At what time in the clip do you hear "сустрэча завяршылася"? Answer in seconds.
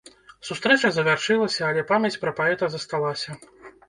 0.47-1.61